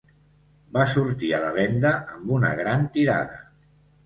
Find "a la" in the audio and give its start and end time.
1.35-1.51